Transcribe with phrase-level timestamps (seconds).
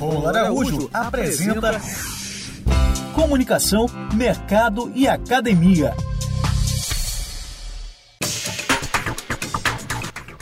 [0.00, 1.78] Romulo Araújo apresenta
[3.14, 5.94] Comunicação, Mercado e Academia.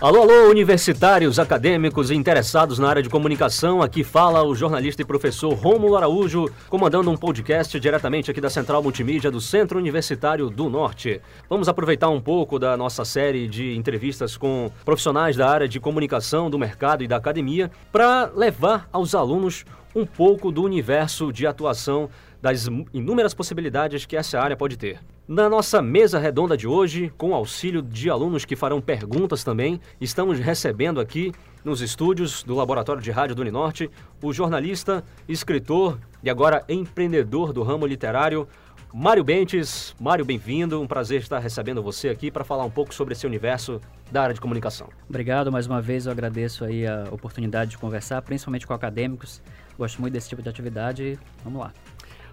[0.01, 3.83] Alô, alô, universitários, acadêmicos e interessados na área de comunicação.
[3.83, 8.81] Aqui fala o jornalista e professor Rômulo Araújo, comandando um podcast diretamente aqui da Central
[8.81, 11.21] Multimídia do Centro Universitário do Norte.
[11.51, 16.49] Vamos aproveitar um pouco da nossa série de entrevistas com profissionais da área de comunicação,
[16.49, 19.65] do mercado e da academia para levar aos alunos
[19.97, 22.09] um pouco do universo de atuação
[22.41, 25.01] das inúmeras possibilidades que essa área pode ter.
[25.29, 30.39] Na nossa mesa redonda de hoje, com auxílio de alunos que farão perguntas também, estamos
[30.39, 33.91] recebendo aqui nos estúdios do Laboratório de Rádio do Uninorte
[34.23, 38.49] o jornalista, escritor e agora empreendedor do ramo literário,
[38.91, 39.95] Mário Bentes.
[40.01, 40.81] Mário, bem-vindo.
[40.81, 44.35] Um prazer estar recebendo você aqui para falar um pouco sobre esse universo da área
[44.35, 44.89] de comunicação.
[45.07, 46.07] Obrigado mais uma vez.
[46.07, 49.43] Eu agradeço aí a oportunidade de conversar, principalmente com acadêmicos.
[49.77, 51.19] Gosto muito desse tipo de atividade.
[51.45, 51.73] Vamos lá.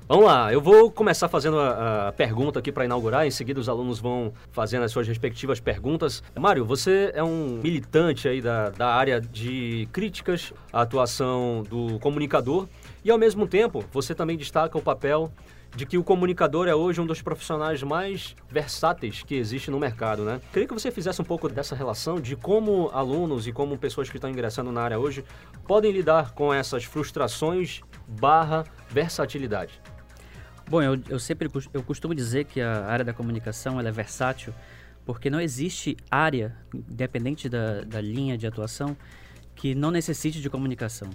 [0.08, 3.68] Vamos lá, eu vou começar fazendo a, a pergunta aqui para inaugurar, em seguida os
[3.68, 6.22] alunos vão fazendo as suas respectivas perguntas.
[6.40, 12.68] Mário, você é um militante aí da, da área de críticas à atuação do comunicador
[13.04, 15.32] e, ao mesmo tempo, você também destaca o papel
[15.76, 20.24] de que o comunicador é hoje um dos profissionais mais versáteis que existe no mercado,
[20.24, 20.40] né?
[20.54, 24.18] Queria que você fizesse um pouco dessa relação de como alunos e como pessoas que
[24.18, 25.26] estão ingressando na área hoje
[25.68, 29.82] podem lidar com essas frustrações barra versatilidade.
[30.68, 34.54] Bom, eu, eu sempre eu costumo dizer que a área da comunicação é versátil
[35.06, 38.98] porque não existe área, independente da, da linha de atuação,
[39.56, 41.10] que não necessite de comunicação.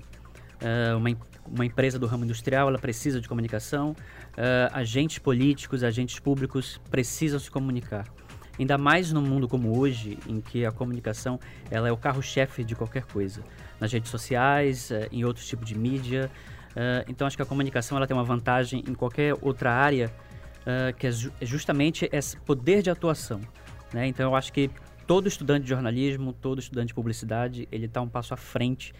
[0.62, 1.10] Uh, uma,
[1.46, 7.40] uma empresa do ramo industrial ela precisa de comunicação, uh, agentes políticos, agentes públicos precisam
[7.40, 8.06] se comunicar.
[8.58, 11.40] Ainda mais num mundo como hoje, em que a comunicação
[11.70, 13.42] ela é o carro-chefe de qualquer coisa.
[13.80, 16.30] Nas redes sociais, uh, em outros tipos de mídia,
[16.70, 20.10] Uh, então acho que a comunicação ela tem uma vantagem em qualquer outra área
[20.60, 23.40] uh, que é, ju é justamente esse poder de atuação.
[23.92, 24.06] Né?
[24.06, 24.70] Então eu acho que
[25.06, 28.92] todo estudante de jornalismo, todo estudante de publicidade, ele está um passo à frente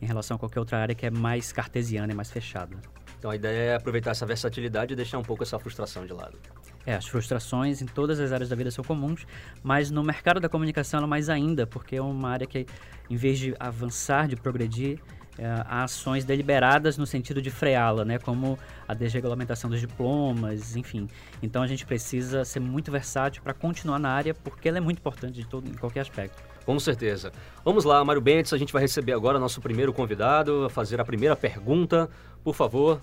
[0.00, 2.76] em relação a qualquer outra área que é mais cartesiana e mais fechada.
[3.18, 6.38] Então a ideia é aproveitar essa versatilidade e deixar um pouco essa frustração de lado.
[6.86, 9.26] É, as frustrações em todas as áreas da vida são comuns,
[9.62, 12.64] mas no mercado da comunicação é mais ainda, porque é uma área que,
[13.10, 14.98] em vez de avançar, de progredir,
[15.44, 21.08] a ações deliberadas no sentido de freá-la, né, como a desregulamentação dos diplomas, enfim.
[21.42, 24.98] Então a gente precisa ser muito versátil para continuar na área, porque ela é muito
[24.98, 26.42] importante de todo, em qualquer aspecto.
[26.64, 27.32] Com certeza.
[27.64, 31.04] Vamos lá, Mário Bentes, a gente vai receber agora nosso primeiro convidado, a fazer a
[31.04, 32.10] primeira pergunta.
[32.44, 33.00] Por favor.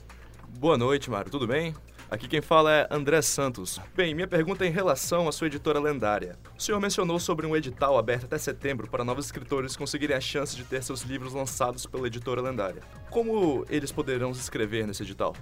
[0.60, 1.74] Boa noite, Mário, tudo bem?
[2.10, 3.82] Aqui quem fala é André Santos.
[3.96, 6.38] Bem, minha pergunta é em relação à sua editora lendária.
[6.56, 10.56] O senhor mencionou sobre um edital aberto até setembro para novos escritores conseguirem a chance
[10.56, 12.84] de ter seus livros lançados pela editora lendária.
[13.10, 15.36] Como eles poderão se inscrever nesse edital?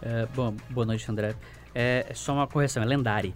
[0.00, 1.34] É, bom, boa noite, André.
[1.74, 3.34] É, é só uma correção, é lendário.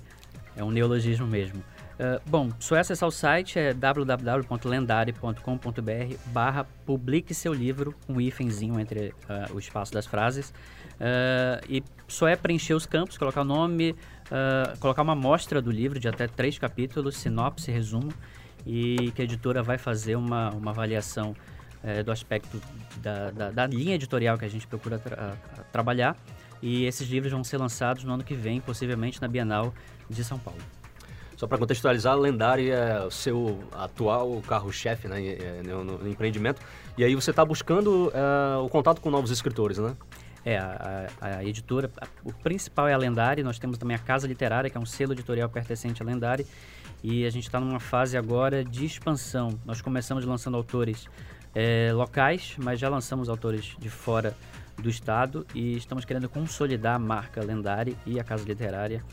[0.57, 1.63] É um neologismo mesmo.
[1.93, 9.09] Uh, bom, só acessar o site é www.lendari.com.br barra publique seu livro, um hífenzinho entre
[9.09, 10.55] uh, o espaço das frases.
[10.93, 13.95] Uh, e só é preencher os campos, colocar o nome,
[14.81, 18.11] colocar uma amostra do livro de até três capítulos, sinopse, resumo,
[18.67, 21.35] e que a editora vai fazer uma, uma avaliação
[21.83, 22.61] uh, do aspecto
[22.99, 25.37] da, da, da, linha editorial que a gente procura tra
[25.71, 26.17] trabalhar.
[26.61, 29.75] E esses livros vão ser lançados no ano que vem, possivelmente na Bienal
[30.09, 30.61] de São Paulo.
[31.43, 35.19] Só para contextualizar, a Lendária é o seu atual carro-chefe né,
[35.67, 36.63] no, no, empreendimento.
[36.97, 39.97] E aí você está buscando uh, o contato com novos escritores, né?
[40.45, 44.29] É, a, a editora, a, o principal é a Lendária, nós temos também a Casa
[44.29, 46.47] Literária, que é um selo editorial pertencente à Lendária,
[47.03, 49.59] e a gente está numa fase agora de expansão.
[49.67, 51.09] Nós começamos lançando autores
[51.57, 54.33] é, locais, mas já lançamos autores de fora
[54.81, 59.05] do estado e estamos querendo consolidar a marca Lendária e a Casa Literária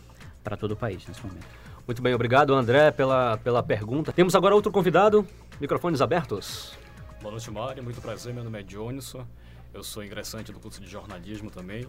[0.43, 1.68] para todo o país nesse momento.
[1.89, 4.13] Muito bem, obrigado André pela, pela pergunta.
[4.13, 5.25] Temos agora outro convidado,
[5.59, 6.77] microfones abertos.
[7.19, 9.25] Boa noite, Mário, muito prazer, meu nome é Johnson.
[9.73, 11.87] Eu sou ingressante do curso de jornalismo também.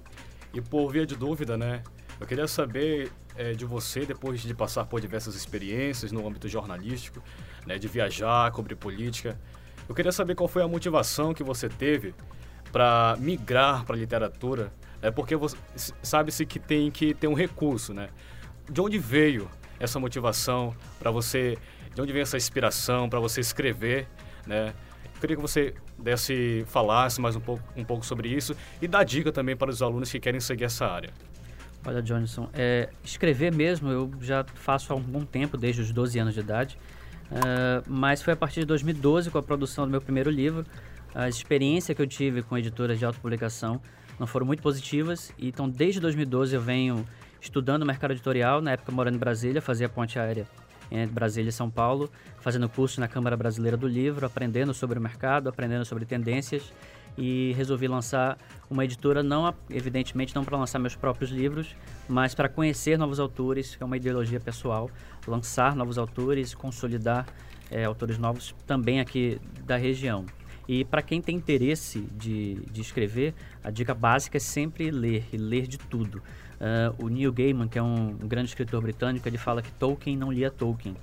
[0.54, 1.82] E por via de dúvida, né,
[2.18, 7.22] eu queria saber é, de você, depois de passar por diversas experiências no âmbito jornalístico,
[7.66, 9.38] né, de viajar, cobrir política,
[9.86, 12.14] eu queria saber qual foi a motivação que você teve
[12.72, 14.72] para migrar para a literatura,
[15.02, 15.34] né, porque
[16.02, 18.08] sabe-se que tem que ter um recurso, né?
[18.66, 19.50] De onde veio
[19.80, 21.58] essa motivação para você,
[21.94, 24.06] de onde veio essa inspiração para você escrever,
[24.46, 24.74] né?
[25.14, 29.02] Eu queria que você desse, falasse mais um pouco, um pouco sobre isso e dá
[29.02, 31.10] dica também para os alunos que querem seguir essa área.
[31.84, 36.18] Olha, Johnson, é, escrever mesmo eu já faço há um bom tempo, desde os 12
[36.18, 36.78] anos de idade,
[37.30, 40.64] uh, mas foi a partir de 2012, com a produção do meu primeiro livro,
[41.14, 43.80] as experiências que eu tive com editoras de autopublicação
[44.18, 45.32] não foram muito positivas.
[45.38, 47.06] Então, desde 2012 eu venho
[47.40, 50.46] estudando o mercado editorial, na época morando em Brasília, fazia ponte aérea
[50.90, 52.10] entre Brasília e São Paulo,
[52.40, 56.72] fazendo curso na Câmara Brasileira do Livro, aprendendo sobre o mercado, aprendendo sobre tendências
[57.16, 58.38] e resolvi lançar
[58.68, 61.76] uma editora não evidentemente não para lançar meus próprios livros,
[62.08, 64.90] mas para conhecer novos autores, que é uma ideologia pessoal,
[65.26, 67.26] lançar novos autores, consolidar
[67.70, 70.26] é, autores novos também aqui da região.
[70.68, 75.36] E para quem tem interesse de, de escrever, a dica básica é sempre ler, e
[75.36, 76.22] ler de tudo.
[76.60, 80.30] Uh, o Neil Gaiman, que é um, grande escritor britânico, ele fala que Tolkien não
[80.30, 80.94] lia Tolkien.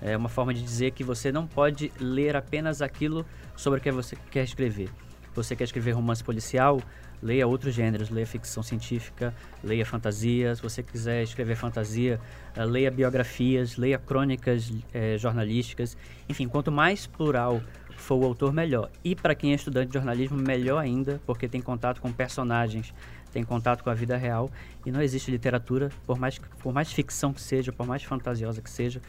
[0.00, 3.26] É uma forma de dizer que você não pode ler apenas aquilo
[3.56, 4.88] sobre o que você quer escrever.
[5.34, 6.80] Você quer escrever romance policial?
[7.22, 10.54] Leia outros gêneros, leia ficção científica, leia fantasia.
[10.54, 12.18] Se você quiser escrever fantasia,
[12.56, 15.98] uh, leia biografias, leia crônicas uh, jornalísticas.
[16.28, 17.60] Enfim, quanto mais plural
[18.00, 18.90] for o autor, melhor.
[19.04, 22.94] E para quem é estudante de jornalismo, melhor ainda, porque tem contato com personagens
[23.32, 24.50] tem contato com a vida real
[24.84, 28.70] e não existe literatura, por mais, por mais ficção que seja, por mais fantasiosa que
[28.70, 29.00] seja,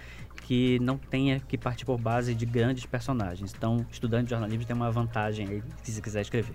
[0.41, 3.53] que não tenha que partir por base de grandes personagens.
[3.55, 6.53] Então, estudante de jornalismo tem uma vantagem aí, se quiser escrever.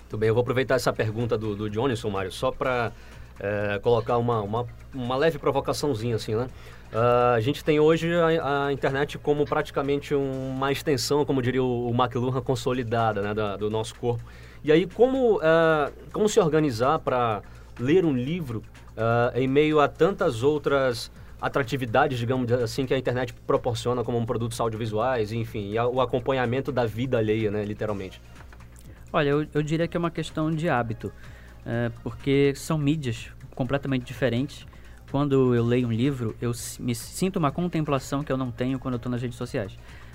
[0.00, 2.92] Muito bem, eu vou aproveitar essa pergunta do, do Johnson, Mário, só para
[3.40, 6.48] é, colocar uma, uma, uma, leve provocaçãozinha assim, né?
[6.92, 11.90] Uh, a gente tem hoje a, a, internet como praticamente uma extensão, como diria o,
[11.90, 14.22] o McLuhan, consolidada né, da, do nosso corpo.
[14.64, 17.42] E aí, como, uh, como se organizar para
[17.78, 18.62] ler um livro
[18.96, 21.10] uh, em meio a tantas outras
[21.40, 26.72] atratividades, digamos assim, que a internet proporciona como produtos audiovisuais, enfim, e a, o acompanhamento
[26.72, 28.20] da vida alheia, né, literalmente?
[29.12, 31.12] Olha, eu, eu diria que é uma questão de hábito,
[31.64, 34.66] é, porque são mídias completamente diferentes.
[35.10, 38.94] Quando eu leio um livro, eu me sinto uma contemplação que eu não tenho quando
[38.94, 39.72] eu estou nas redes sociais.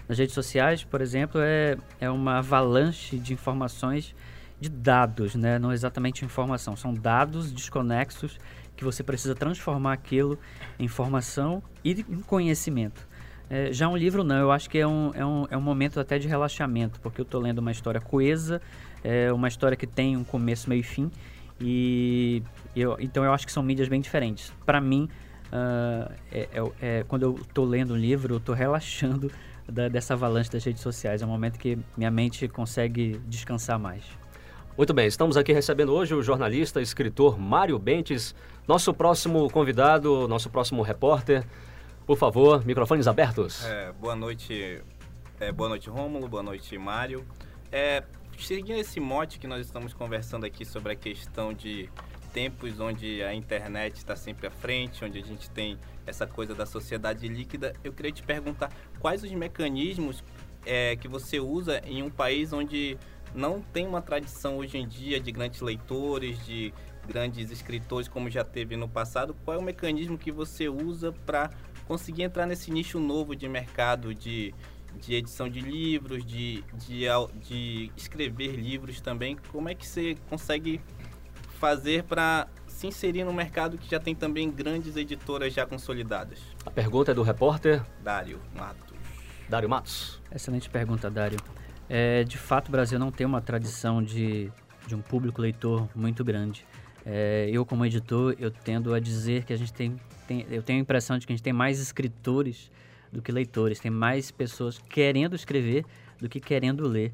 [0.08, 4.14] Nas redes sociais, por exemplo, é, é uma avalanche de informações
[4.62, 5.58] de dados, né?
[5.58, 8.38] não exatamente informação, são dados desconexos
[8.78, 10.38] que você precisa transformar aquilo
[10.80, 13.08] em informação e em conhecimento.
[13.50, 16.00] É, já um livro não, eu acho que é um, é um, é um momento
[16.00, 18.62] até de relaxamento, porque eu estou lendo uma história coesa,
[19.04, 21.12] é uma história que tem um começo, meio e fim,
[21.60, 22.44] e
[22.75, 24.54] eu, então eu acho que são mídias bem diferentes.
[24.64, 25.10] Para mim,
[25.48, 29.31] uh, é, é, é, quando eu estou lendo um livro, eu estou relaxando
[29.68, 34.20] da, dessa avalanche das redes sociais, é um momento que minha mente consegue descansar mais.
[34.77, 38.33] Muito bem, estamos aqui recebendo hoje o jornalista escritor Mário Bentes,
[38.65, 41.45] nosso próximo convidado, nosso próximo repórter.
[42.07, 43.65] Por favor, microfones abertos.
[43.65, 44.81] É, boa noite,
[45.41, 47.25] é, boa noite Rômulo, boa noite Mário.
[47.69, 48.01] É,
[48.39, 51.89] seguindo esse mote que nós estamos conversando aqui sobre a questão de
[52.33, 55.77] tempos onde a internet está sempre à frente, onde a gente tem
[56.07, 60.23] essa coisa da sociedade líquida, eu queria te perguntar quais os mecanismos
[60.65, 62.97] é, que você usa em um país onde
[63.33, 66.74] não tem uma tradição hoje em dia de grandes leitores, de
[67.07, 69.36] grandes escritores como já teve no passado.
[69.45, 71.50] Qual é o mecanismo que você usa para
[71.88, 74.54] conseguir entrar nesse nicho novo de mercado de,
[74.95, 77.06] de edição de livros, de, de,
[77.42, 79.38] de escrever livros também?
[79.51, 80.81] Como é que você consegue
[81.60, 86.39] fazer para se inserir no mercado que já tem também grandes editoras já consolidadas?
[86.66, 88.92] A pergunta é do repórter Dário Matos.
[89.48, 90.22] Dário Matos.
[90.33, 91.38] Excelente pergunta, Dário.
[91.94, 94.50] É, de fato, o Brasil não tem uma tradição de,
[94.88, 96.66] de um público leitor muito grande.
[97.06, 100.80] É, eu, como editor, eu tendo a dizer que a gente tem, tem, eu tenho
[100.80, 102.71] a impressão de que a gente tem mais escritores
[103.12, 105.83] do que leitores, tem mais pessoas querendo escrever
[106.18, 107.12] do que querendo ler.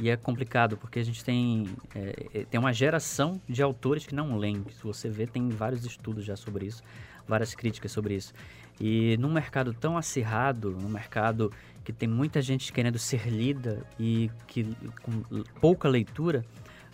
[0.00, 4.14] E é complicado, porque a gente tem, é, é tem uma geração de autores que
[4.14, 4.64] não leem.
[4.72, 6.82] Se você vê, tem vários estudos já sobre isso,
[7.28, 8.34] várias críticas sobre isso.
[8.80, 11.52] E num mercado tão acirrado, num mercado
[11.86, 14.64] que tem muita gente querendo ser lida e que
[15.02, 15.22] com
[15.60, 16.44] pouca leitura,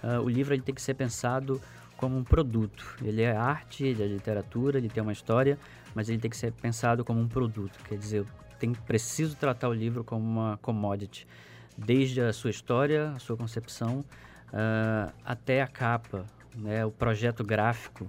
[0.05, 1.59] uh, o livro ele tem que ser pensado
[1.97, 2.95] como um produto.
[3.03, 5.59] Ele é arte, ele é literatura, ele tem uma história,
[5.95, 7.79] mas ele tem que ser pensado como um produto.
[7.89, 8.27] Quer dizer, eu
[8.59, 11.27] tenho, preciso tratar o livro como uma commodity,
[11.75, 18.07] desde a sua história, a sua concepção, uh, até a capa, né, o projeto gráfico.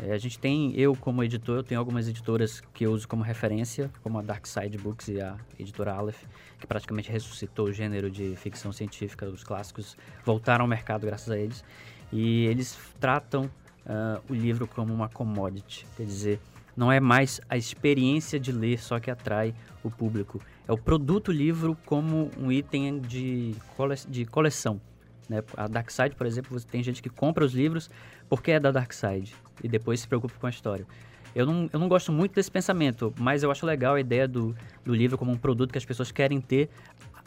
[0.00, 3.22] É, a gente tem, eu como editor, eu tenho algumas editoras que eu uso como
[3.22, 6.22] referência, como a Dark Side Books e a editora Aleph,
[6.58, 11.38] que praticamente ressuscitou o gênero de ficção científica, os clássicos voltaram ao mercado graças a
[11.38, 11.62] eles.
[12.10, 16.40] E eles tratam uh, o livro como uma commodity, quer dizer,
[16.76, 21.30] não é mais a experiência de ler só que atrai o público, é o produto
[21.30, 24.80] livro como um item de, cole de coleção.
[25.28, 25.42] Né?
[25.56, 27.90] A Dark Side, por exemplo, você tem gente que compra os livros
[28.32, 30.86] porque é da Dark Side e depois se preocupa com a história.
[31.34, 34.56] Eu não, eu não gosto muito desse pensamento, mas eu acho legal a ideia do,
[34.82, 36.70] do livro como um produto que as pessoas querem ter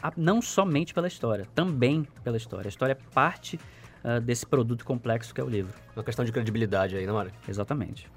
[0.02, 2.66] a, não somente pela história, também pela história.
[2.66, 3.56] A história é parte
[4.02, 5.72] uh, desse produto complexo que é o livro.
[5.94, 7.28] Uma questão de credibilidade aí, não é?
[7.48, 8.10] Exatamente.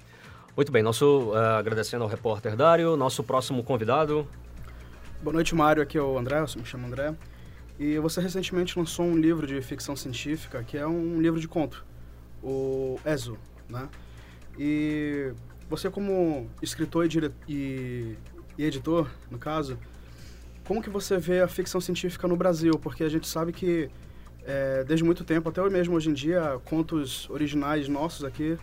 [0.56, 4.26] Muito bem, nosso uh, agradecendo ao repórter Dário, nosso próximo convidado.
[5.22, 5.80] Boa noite, Mário.
[5.80, 7.14] Aqui é o André, eu me chamo André.
[7.78, 11.88] E você recentemente lançou um livro de ficção científica, que é um livro de conto,
[12.42, 13.88] o Ezo, né?
[14.58, 15.32] E
[15.68, 18.16] você como escritor e, e...
[18.58, 19.78] e editor, no caso,
[20.64, 22.72] como que você vê a ficção científica no Brasil?
[22.78, 23.90] Porque a gente sabe que
[24.44, 28.56] é, desde muito tempo, até mesmo hoje em dia, contos originais nossos aqui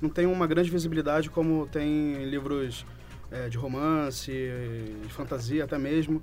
[0.00, 2.84] não tem uma grande visibilidade como tem livros
[3.30, 6.20] é, de romance, de fantasia até mesmo.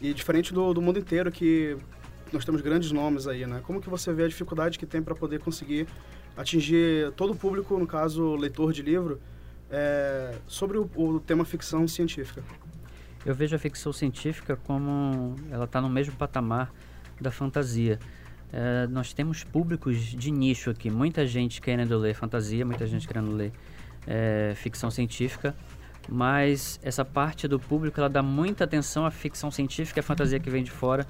[0.00, 1.76] E diferente do, do mundo inteiro que
[2.32, 3.60] nós temos grandes nomes aí, né?
[3.64, 5.88] Como que você vê a dificuldade que tem para poder conseguir
[6.38, 9.20] atingir todo o público, no caso leitor de livro,
[9.68, 12.42] é, sobre o, o, tema ficção científica?
[13.26, 16.72] Eu vejo a ficção científica como ela está no mesmo patamar
[17.20, 17.98] da fantasia.
[18.52, 23.34] É, nós temos públicos de nicho aqui, muita gente querendo ler fantasia, muita gente querendo
[23.34, 23.52] ler
[24.06, 25.54] é, ficção científica,
[26.08, 30.48] mas essa parte do público ela dá muita atenção à ficção científica, à fantasia que
[30.48, 31.04] vem de fora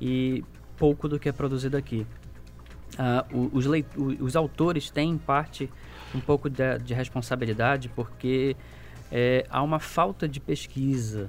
[0.00, 0.44] e
[0.76, 2.04] pouco do que é produzido aqui.
[2.94, 3.66] Uh, os,
[4.20, 5.68] os, autores têm, em parte,
[6.14, 8.56] um pouco de, de responsabilidade, porque
[9.10, 11.28] é, há uma falta de pesquisa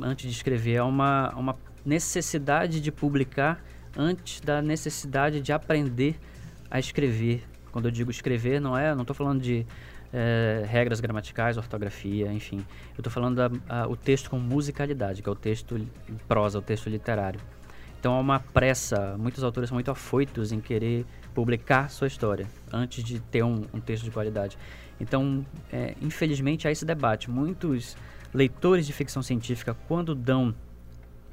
[0.00, 3.62] antes de escrever, há uma, uma necessidade de publicar
[3.96, 6.18] antes da necessidade de aprender
[6.70, 7.44] a escrever.
[7.70, 9.66] Quando eu digo escrever, não é, não estou falando de
[10.12, 12.58] é, regras gramaticais, ortografia, enfim.
[12.96, 15.88] Eu estou falando da, a, o texto com musicalidade, que é o texto em
[16.28, 17.40] prosa, o texto literário.
[18.04, 23.02] Então há uma pressa, muitos autores são muito afoitos em querer publicar sua história antes
[23.02, 24.58] de ter um, um texto de qualidade.
[25.00, 25.42] Então,
[25.72, 27.30] é, infelizmente, há esse debate.
[27.30, 27.96] Muitos
[28.34, 30.54] leitores de ficção científica, quando dão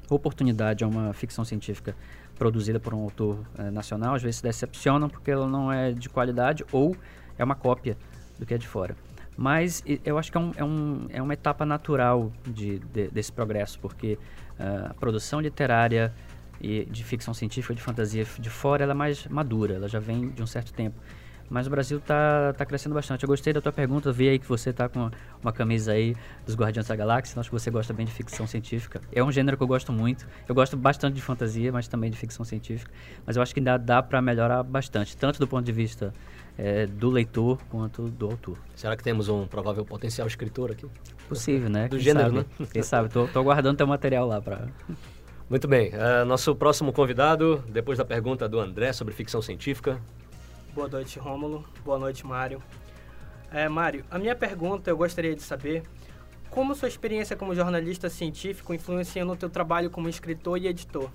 [0.08, 1.94] oportunidade a uma ficção científica
[2.36, 6.08] produzida por um autor é, nacional, às vezes se decepcionam porque ela não é de
[6.08, 6.96] qualidade ou
[7.36, 7.98] é uma cópia
[8.38, 8.96] do que é de fora.
[9.36, 13.30] Mas eu acho que é, um, é, um, é uma etapa natural de, de, desse
[13.30, 14.18] progresso, porque
[14.58, 16.14] uh, a produção literária
[16.60, 20.28] e de ficção científica, de fantasia de fora, ela é mais madura, ela já vem
[20.28, 20.98] de um certo tempo.
[21.52, 23.24] Mas o Brasil está tá crescendo bastante.
[23.24, 25.10] Eu gostei da tua pergunta, vi aí que você está com
[25.42, 26.16] uma camisa aí
[26.46, 27.38] dos Guardiões da Galáxia.
[27.38, 29.02] Acho que você gosta bem de ficção científica.
[29.12, 30.26] É um gênero que eu gosto muito.
[30.48, 32.90] Eu gosto bastante de fantasia, mas também de ficção científica.
[33.26, 36.10] Mas eu acho que ainda dá para melhorar bastante, tanto do ponto de vista
[36.56, 38.56] é, do leitor quanto do autor.
[38.74, 40.86] Será que temos um provável potencial escritor aqui?
[41.28, 41.86] Possível, né?
[41.86, 42.46] Do Quem gênero, sabe?
[42.60, 42.66] né?
[42.72, 43.08] Quem sabe?
[43.10, 44.68] Tô, tô aguardando teu material lá para...
[45.48, 45.90] Muito bem.
[45.90, 50.00] Uh, nosso próximo convidado, depois da pergunta do André sobre ficção científica.
[50.74, 51.64] Boa noite, Rômulo.
[51.84, 52.62] Boa noite, Mário.
[53.50, 55.82] É, Mário, a minha pergunta eu gostaria de saber
[56.48, 61.10] como sua experiência como jornalista científico influencia no teu trabalho como escritor e editor?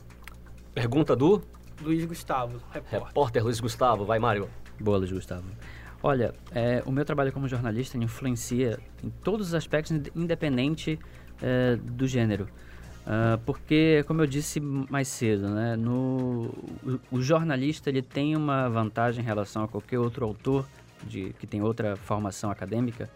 [0.73, 1.41] Pergunta do?
[1.81, 3.07] Luiz Gustavo, repórter.
[3.07, 4.49] Repórter Luiz Gustavo, vai Mário.
[4.79, 5.45] Boa, Luiz Gustavo.
[6.01, 10.99] Olha, é, o meu trabalho como jornalista influencia em todos os aspectos, independente
[11.41, 12.47] é, do gênero.
[13.07, 18.67] Uh, porque, como eu disse mais cedo, né, no, o, o, jornalista ele tem uma
[18.67, 20.67] vantagem em relação a qualquer outro autor
[21.05, 23.09] de, que tem outra formação acadêmica,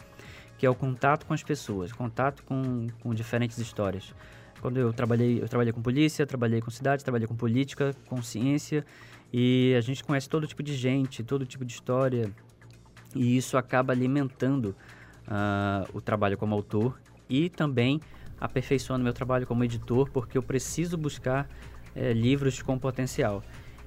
[0.58, 4.16] que é o contato com as pessoas, contato com, com diferentes histórias.
[4.62, 8.86] Quando eu trabalhei, eu trabalhei com polícia, trabalhei com cidade, trabalhei com política, com ciência,
[9.34, 12.32] e a gente conhece todo tipo de gente, todo tipo de história,
[13.14, 14.74] e isso acaba alimentando
[15.28, 16.98] uh, o trabalho como autor
[17.30, 18.00] e também
[18.42, 21.48] aperfeiçoando meu trabalho como editor, porque eu preciso buscar
[21.96, 23.44] é, livros com potencial.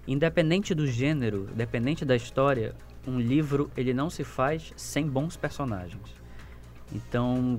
[0.07, 2.75] Independente do gênero, independente da história,
[3.07, 6.15] um livro ele não se faz sem bons personagens.
[6.93, 7.59] Então,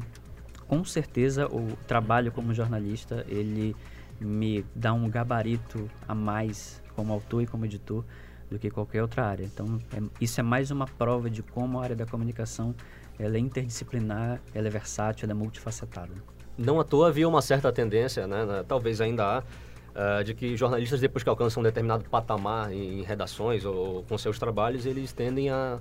[0.67, 3.75] com certeza, o trabalho como jornalista ele
[4.19, 8.05] me dá um gabarito a mais como autor e como editor
[8.49, 9.43] do que qualquer outra área.
[9.43, 12.73] Então, é, isso é mais uma prova de como a área da comunicação
[13.17, 16.13] ela é interdisciplinar, ela é versátil, ela é multifacetada.
[16.57, 20.55] Não à toa havia uma certa tendência, né, né talvez ainda há, uh, de que
[20.55, 25.12] jornalistas, depois que alcançam um determinado patamar em, em redações ou, com seus trabalhos, eles
[25.12, 25.79] tendem a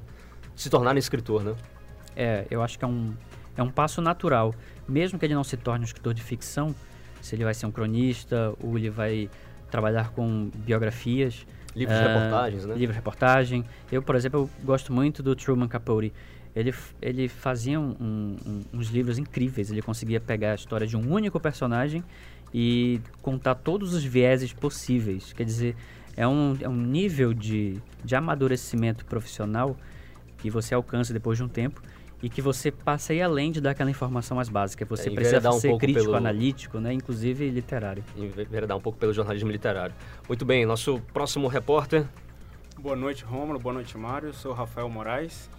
[0.55, 1.55] se tornar escritor, né?
[2.17, 3.13] É, eu acho que é um,
[3.57, 4.55] é um passo natural.
[4.87, 6.75] Mesmo que ele não se torne um escritor de ficção,
[7.21, 9.29] se ele vai ser um cronista ou ele vai
[9.71, 11.47] trabalhar com biografias.
[11.75, 12.75] Livros de uh, reportagens, né?
[12.75, 13.65] Livros de reportagem.
[13.91, 16.13] Eu, por exemplo, eu gosto muito do Truman Capote
[16.55, 19.71] ele, ele fazia um, um, uns livros incríveis.
[19.71, 22.03] Ele conseguia pegar a história de um único personagem
[22.53, 25.33] e contar todos os vieses possíveis.
[25.33, 25.77] Quer dizer,
[26.17, 29.77] é um, é um nível de, de amadurecimento profissional
[30.39, 31.83] que você alcança depois de um tempo
[32.23, 34.85] e que você passe aí além de dar aquela informação mais básica.
[34.85, 36.93] Você É, precisa um ser crítico, pelo- analítico, né?
[36.93, 38.05] inclusive literário.
[38.17, 39.95] Enveredar um pouco pelo jornalismo literário.
[40.29, 42.07] Muito bem, nosso próximo repórter.
[42.79, 43.59] Boa noite, Rômulo.
[43.59, 44.33] Boa noite, Mário.
[44.33, 45.51] Sou Rafael Moraes.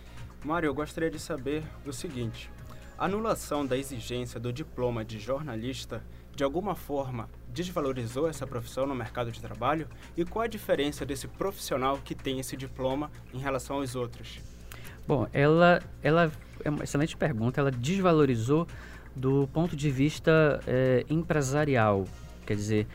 [0.46, 2.52] Mário, eu gostaria de saber o seguinte:
[3.00, 6.04] a anulação da exigência do diploma de jornalista
[6.36, 9.88] de alguma forma desvalorizou essa profissão no mercado de trabalho?
[10.16, 14.40] E qual a diferença desse profissional que tem esse diploma em relação aos outros?
[15.08, 16.32] Bom, ela, ela
[16.64, 17.60] é uma excelente pergunta.
[17.60, 18.68] Ela desvalorizou
[19.16, 22.06] do ponto de vista eh, empresarial.
[22.46, 22.88] Quer dizer,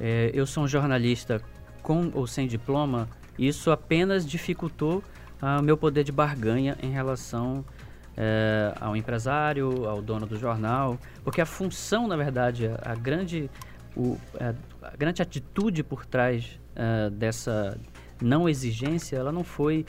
[0.00, 1.40] eh, eu sou um jornalista
[1.82, 3.08] com ou sem diploma,
[3.38, 5.04] isso apenas dificultou
[5.40, 7.64] o meu poder de barganha em relação
[8.16, 13.50] eh, ao empresário, ao dono do jornal, porque a função, na verdade, a, grande,
[13.94, 17.78] o, a, grande atitude por trás ah, dessa
[18.20, 19.84] não exigência, ela não foi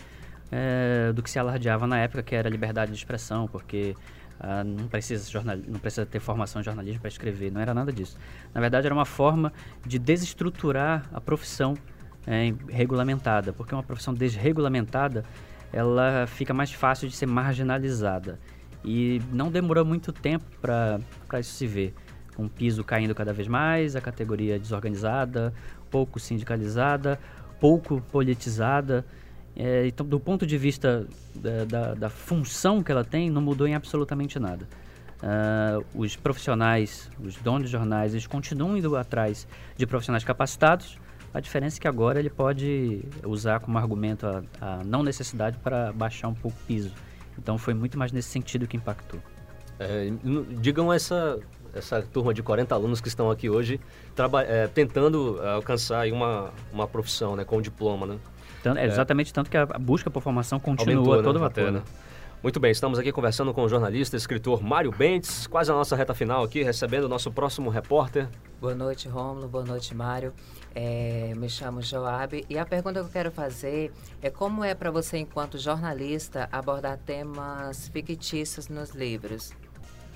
[0.52, 3.96] eh, do que se alardeava na época, que era liberdade de expressão, porque
[4.40, 7.92] ah, não, precisa jornal, não precisa ter formação em jornalismo para escrever, não era nada
[7.92, 8.18] disso.
[8.54, 9.52] Na verdade, era uma forma
[9.86, 11.74] de desestruturar a profissão
[12.28, 15.24] eh, regulamentada, porque uma profissão desregulamentada,
[15.72, 18.40] ela fica mais fácil de ser marginalizada.
[18.84, 21.00] E não demorou muito tempo para
[21.40, 21.94] isso se ver.
[22.36, 25.54] Com o piso caindo cada vez mais, a categoria desorganizada,
[25.90, 27.20] pouco sindicalizada,
[27.60, 29.04] pouco politizada.
[29.56, 33.68] É, então, do ponto de vista da, da, da função que ela tem, não mudou
[33.68, 34.68] em absolutamente nada.
[35.22, 40.98] Ah, os profissionais, os donos de jornais, eles continuam indo atrás de profissionais capacitados.
[41.38, 45.94] A diferença é que agora ele pode usar como argumento a, a não necessidade para
[45.94, 46.92] baixar um pouco o piso.
[47.38, 49.20] Então foi muito mais nesse sentido que impactou.
[49.80, 50.12] É,
[50.60, 51.38] digam essa,
[51.76, 53.80] essa turma de 40 alunos que estão aqui hoje
[54.48, 58.18] é, tentando alcançar uma, uma profissão né, com diploma, né?
[58.64, 61.24] Tanto- é exatamente tanto que a busca por formação continua Aumentou, a né?
[61.24, 61.72] todo Até, vapor.
[61.72, 61.80] né?
[61.86, 62.07] né?
[62.44, 65.96] Muito bem, estamos aqui conversando com o jornalista e escritor Mário Bentes, quase a nossa
[65.96, 68.30] reta final aqui, recebendo o nosso próximo repórter.
[68.62, 69.48] Boa noite, Rômulo.
[69.48, 70.32] Boa noite, Mário.
[70.76, 73.92] É, me chamo Joab e a pergunta que eu quero fazer
[74.22, 79.52] é como é para você, enquanto jornalista, abordar temas fictícios nos livros?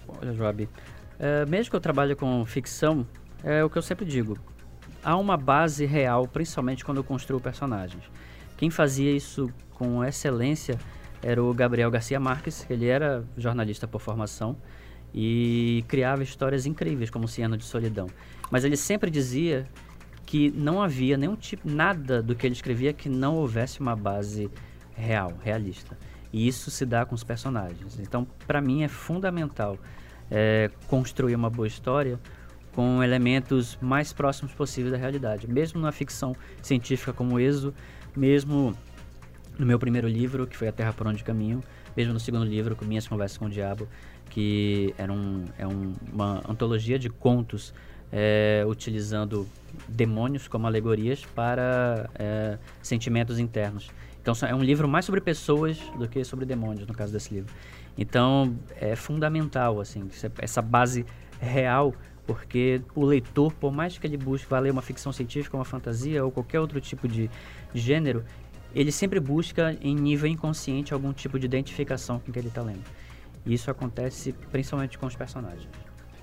[0.07, 0.69] Olha, Joab,
[1.17, 3.05] é, mesmo que eu trabalhe com ficção,
[3.43, 4.37] é o que eu sempre digo.
[5.03, 8.03] Há uma base real, principalmente quando eu construo personagens.
[8.57, 10.77] Quem fazia isso com excelência
[11.21, 14.57] era o Gabriel Garcia Marques, que ele era jornalista por formação
[15.13, 18.07] e criava histórias incríveis como Ciano de Solidão.
[18.49, 19.65] Mas ele sempre dizia
[20.25, 24.49] que não havia nenhum tipo, nada do que ele escrevia que não houvesse uma base
[24.95, 25.97] real, realista.
[26.31, 27.99] E isso se dá com os personagens.
[27.99, 29.77] Então, para mim, é fundamental
[30.29, 32.17] é, construir uma boa história
[32.73, 35.47] com elementos mais próximos possíveis da realidade.
[35.47, 37.73] Mesmo na ficção científica como Exo,
[38.15, 38.73] mesmo
[39.57, 41.61] no meu primeiro livro, que foi A Terra por Onde Caminho,
[41.95, 43.87] mesmo no segundo livro, com Minhas Conversas com o Diabo,
[44.29, 47.73] que era um, é um, uma antologia de contos
[48.11, 49.47] é, utilizando
[49.87, 53.89] demônios como alegorias para é, sentimentos internos.
[54.21, 57.51] Então é um livro mais sobre pessoas do que sobre demônios, no caso desse livro.
[57.97, 60.07] Então é fundamental assim
[60.39, 61.05] essa base
[61.39, 61.93] real,
[62.27, 66.23] porque o leitor, por mais que ele busque vai ler uma ficção científica, uma fantasia
[66.23, 67.29] ou qualquer outro tipo de
[67.73, 68.23] gênero,
[68.73, 72.61] ele sempre busca em nível inconsciente algum tipo de identificação com o que ele está
[72.61, 72.83] lendo.
[73.45, 75.67] E isso acontece principalmente com os personagens.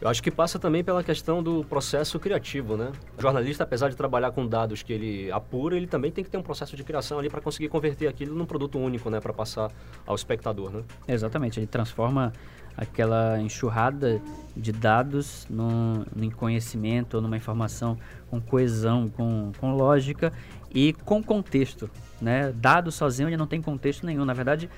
[0.01, 2.93] Eu acho que passa também pela questão do processo criativo, né?
[3.19, 6.37] O jornalista, apesar de trabalhar com dados que ele apura, ele também tem que ter
[6.37, 9.21] um processo de criação ali para conseguir converter aquilo num produto único, né?
[9.21, 9.73] Para passar
[10.07, 10.85] ao espectador, né?
[11.09, 12.33] Exatamente, ele transforma
[12.77, 14.23] aquela enxurrada
[14.57, 17.99] de dados num, num conhecimento ou numa informação
[18.31, 20.33] com coesão, com, com lógica
[20.73, 22.53] e com contexto, né?
[22.57, 24.69] Dado sozinho ele não tem contexto nenhum, na verdade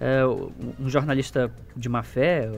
[0.00, 2.50] é, um jornalista de má fé,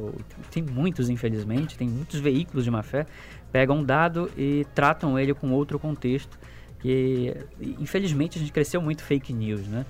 [0.51, 3.05] tem muitos infelizmente, tem muitos veículos de má fé,
[3.51, 6.39] pegam um dado e tratam ele com outro contexto.
[6.79, 7.37] Que
[7.81, 9.85] infelizmente a gente cresceu muito fake news, né?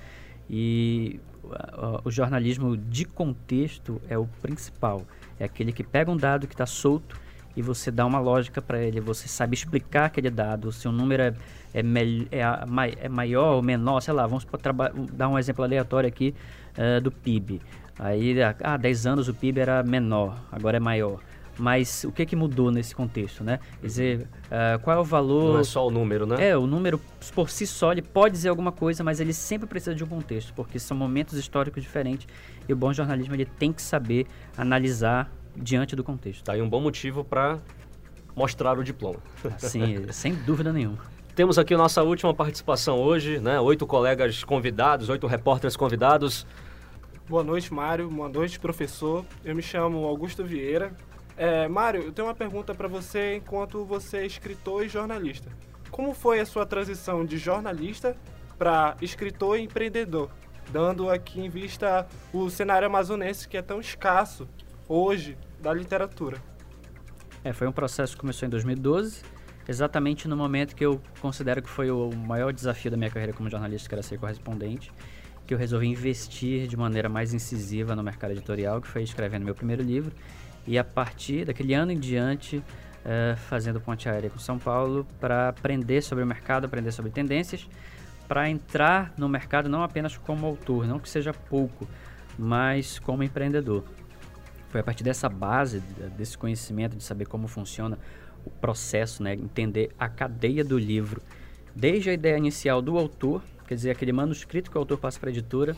[0.49, 1.21] E
[2.05, 5.03] o jornalismo de contexto é o principal.
[5.39, 7.21] É aquele que pega um dado que está solto
[7.57, 11.23] e você dá uma lógica para ele, você sabe explicar aquele dado, se o número
[11.23, 11.35] é,
[11.75, 14.47] é, é, é maior ou menor, sei lá, vamos
[15.13, 16.35] dar um exemplo aleatório aqui
[16.79, 17.61] uh, do PIB.
[17.99, 21.21] Aí, há 10 anos o PIB era menor, agora é maior.
[21.59, 23.61] Mas o que, que mudou nesse contexto, né?
[23.81, 25.53] Quer dizer, uh, qual é o valor...
[25.53, 26.49] Não é só o número, né?
[26.49, 26.99] É, o número
[27.35, 30.55] por si só ele pode dizer alguma coisa, mas ele sempre precisa de um contexto,
[30.55, 32.27] porque são momentos históricos diferentes
[32.67, 36.45] e o bom jornalismo ele tem que saber analisar diante do contexto.
[36.45, 37.59] Tá aí um bom motivo para
[38.35, 39.19] mostrar o diploma.
[39.59, 40.99] Sim, sem dúvida nenhuma.
[41.35, 43.59] Temos aqui a nossa última participação hoje, né?
[43.59, 46.47] Oito colegas convidados, oito repórteres convidados.
[47.29, 48.09] Boa noite, Mário.
[48.09, 49.25] Boa noite, professor.
[49.43, 50.93] Eu me chamo Augusto Vieira.
[51.37, 55.49] É, Mário, eu tenho uma pergunta para você enquanto você é escritor e jornalista.
[55.91, 58.15] Como foi a sua transição de jornalista
[58.59, 60.31] para escritor e empreendedor?
[60.71, 64.47] Dando aqui em vista o cenário amazonense que é tão escasso
[64.93, 66.37] hoje da literatura.
[67.43, 69.23] É, foi um processo que começou em 2012,
[69.67, 73.49] exatamente no momento que eu considero que foi o maior desafio da minha carreira como
[73.49, 74.93] jornalista, que era ser correspondente,
[75.47, 79.55] que eu resolvi investir de maneira mais incisiva no mercado editorial, que foi escrevendo meu
[79.55, 80.13] primeiro livro,
[80.67, 82.63] e a partir daquele ano em diante,
[83.03, 87.67] é, fazendo ponte aérea com São Paulo, para aprender sobre o mercado, aprender sobre tendências,
[88.29, 91.89] para entrar no mercado não apenas como autor, não que seja pouco,
[92.39, 93.85] mas como empreendedor.
[94.73, 95.81] Foi a partir dessa base,
[96.17, 97.99] desse conhecimento de saber como funciona
[98.43, 101.21] o processo, né, entender a cadeia do livro,
[101.77, 105.29] desde a ideia inicial do autor, quer dizer, aquele manuscrito que o autor passa para
[105.29, 105.77] a editora,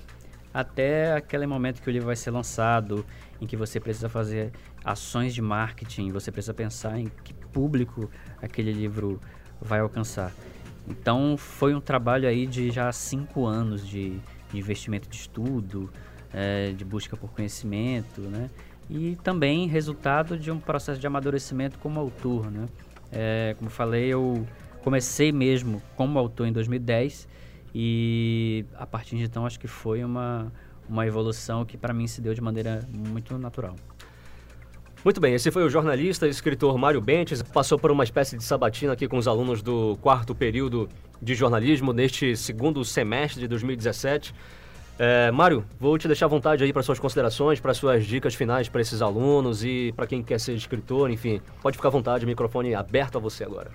[0.54, 3.04] até aquele momento que o livro vai ser lançado,
[3.40, 4.52] em que você precisa fazer
[4.84, 8.08] ações de marketing, você precisa pensar em que público
[8.40, 9.20] aquele livro
[9.60, 10.32] vai alcançar.
[10.86, 14.20] Então foi um trabalho aí de já cinco anos de,
[14.52, 15.90] de investimento de estudo,
[16.32, 18.48] é, de busca por conhecimento, né?
[18.88, 22.66] E também resultado de um processo de amadurecimento como autor, né?
[23.10, 24.46] É, como falei, eu
[24.82, 27.28] comecei mesmo como autor em 2010
[27.74, 30.52] e a partir de então acho que foi uma,
[30.88, 33.74] uma evolução que para mim se deu de maneira muito natural.
[35.04, 38.44] Muito bem, esse foi o jornalista e escritor Mário Bentes, passou por uma espécie de
[38.44, 40.88] sabatina aqui com os alunos do quarto período
[41.20, 44.34] de jornalismo neste segundo semestre de 2017.
[44.98, 48.68] É, Mário, vou te deixar à vontade aí para suas considerações, para suas dicas finais
[48.68, 51.40] para esses alunos e para quem quer ser escritor, enfim.
[51.60, 53.70] Pode ficar à vontade, microfone aberto a você agora.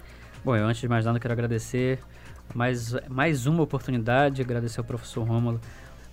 [0.46, 2.00] Bom, eu antes de mais nada quero agradecer
[2.54, 5.60] mais, mais uma oportunidade, agradecer ao professor Rômulo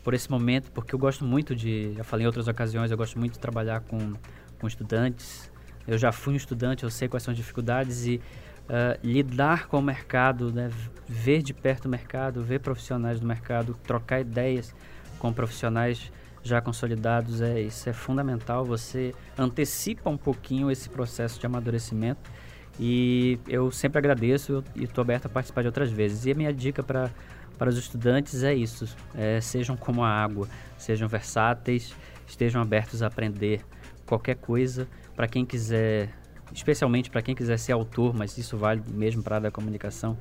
[0.02, 3.18] por esse momento, porque eu gosto muito de, já falei em outras ocasiões, eu gosto
[3.18, 4.12] muito de trabalhar com,
[4.60, 5.50] com estudantes.
[5.86, 8.20] Eu já fui um estudante, eu sei quais são as dificuldades e
[8.68, 10.70] uh, lidar com o mercado, né,
[11.08, 14.74] ver de perto o mercado, ver profissionais do mercado, trocar ideias
[15.18, 16.10] com profissionais
[16.42, 18.64] já consolidados, é, isso é fundamental.
[18.64, 22.30] Você antecipa um pouquinho esse processo de amadurecimento
[22.78, 26.24] e eu sempre agradeço e estou aberto a participar de outras vezes.
[26.26, 27.10] E a minha dica para
[27.58, 31.94] para os estudantes é isso: é, sejam como a água, sejam versáteis,
[32.26, 33.62] estejam abertos a aprender
[34.04, 34.86] qualquer coisa.
[35.14, 36.10] Para quem quiser,
[36.52, 40.16] especialmente para quem quiser ser autor, mas isso vale mesmo para a da comunicação,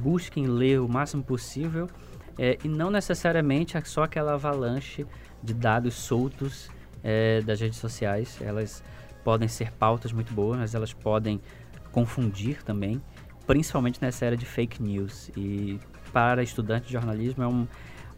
[0.00, 1.88] busquem ler o máximo possível
[2.42, 5.06] é, e não necessariamente é só aquela avalanche
[5.40, 6.68] de dados soltos
[7.00, 8.36] é, das redes sociais.
[8.40, 8.82] Elas
[9.22, 11.40] podem ser pautas muito boas, mas elas podem
[11.92, 13.00] confundir também,
[13.46, 15.30] principalmente nessa era de fake news.
[15.36, 15.78] E
[16.12, 17.64] para estudantes de jornalismo é um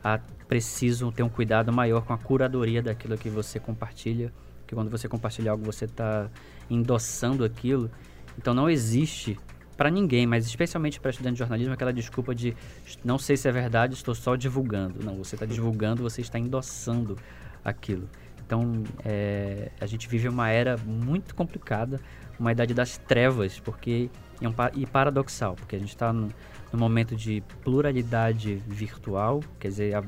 [0.03, 4.33] a, preciso ter um cuidado maior com a curadoria daquilo que você compartilha,
[4.67, 6.31] que quando você compartilha algo você está
[6.71, 7.91] endossando aquilo.
[8.39, 9.39] Então não existe
[9.77, 12.57] para ninguém, mas especialmente para estudante de jornalismo, aquela desculpa de
[13.05, 15.05] não sei se é verdade, estou só divulgando.
[15.05, 17.19] Não, você está divulgando, você está endossando
[17.65, 18.09] aquilo.
[18.47, 22.01] Então, é, a gente vive uma era muito complicada,
[22.39, 24.11] uma idade das trevas, porque
[24.41, 26.29] é um, e paradoxal, porque a gente está no,
[26.73, 30.03] no, momento de pluralidade virtual, quer dizer, há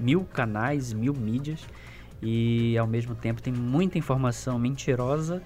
[0.00, 1.66] mil canais, mil mídias,
[2.22, 5.42] e ao mesmo tempo tem muita informação mentirosa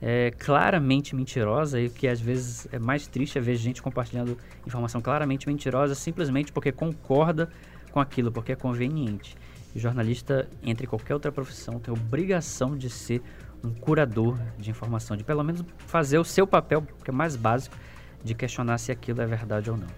[0.00, 4.38] é, claramente mentirosa e o que às vezes é mais triste é ver gente compartilhando
[4.66, 7.48] informação claramente mentirosa simplesmente porque concorda
[7.90, 9.36] com aquilo, porque é conveniente.
[9.74, 13.22] o jornalista, entre qualquer outra profissão, tem obrigação de ser
[13.64, 17.76] um curador de informação, de pelo menos fazer o seu papel, que é mais básico,
[18.22, 19.88] de questionar se aquilo é verdade ou não.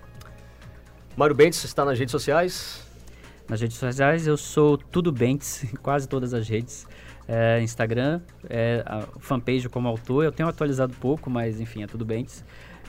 [1.17, 2.87] Mário Bentes está nas redes sociais?
[3.49, 6.87] Nas redes sociais eu sou Tudo Bentes, em quase todas as redes
[7.31, 8.83] é, Instagram, é,
[9.21, 10.25] fanpage como autor.
[10.25, 12.27] Eu tenho atualizado pouco, mas enfim, é tudo bem.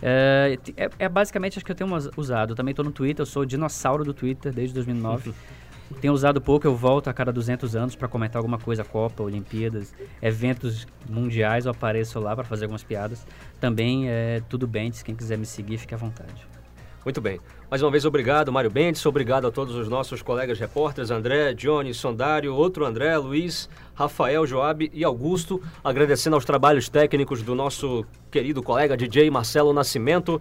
[0.01, 2.53] É, é, é, basicamente acho que eu tenho usado.
[2.53, 5.31] Eu também estou no Twitter, eu sou o dinossauro do Twitter desde 2009.
[6.01, 9.93] tenho usado pouco, eu volto a cada 200 anos para comentar alguma coisa, Copa, Olimpíadas,
[10.19, 13.23] eventos mundiais, eu apareço lá para fazer algumas piadas.
[13.59, 16.49] Também é tudo bem, quem quiser me seguir, fique à vontade.
[17.03, 17.39] Muito bem.
[17.69, 19.03] Mais uma vez, obrigado, Mário Bentes.
[19.05, 24.91] Obrigado a todos os nossos colegas repórteres, André, Johnny, Sondário, outro André, Luiz, Rafael, Joab
[24.93, 25.61] e Augusto.
[25.83, 30.39] Agradecendo aos trabalhos técnicos do nosso querido colega DJ Marcelo Nascimento,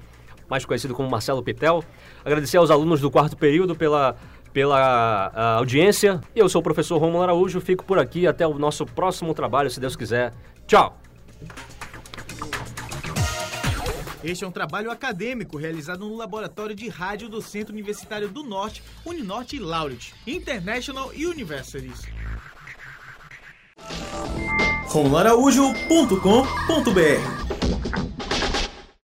[0.51, 1.83] mais conhecido como Marcelo Pitel.
[2.25, 4.17] Agradecer aos alunos do quarto período pela,
[4.53, 6.21] pela audiência.
[6.37, 7.59] Eu sou o professor Romulo Araújo.
[7.61, 10.35] Fico por aqui até o nosso próximo trabalho, se Deus quiser.
[10.67, 10.99] Tchau!
[14.23, 18.83] Este é um trabalho acadêmico realizado no laboratório de rádio do Centro Universitário do Norte,
[19.05, 22.03] Uninorte e Laureate, International Universities.
[24.89, 27.70] RomuloAraújo.com.br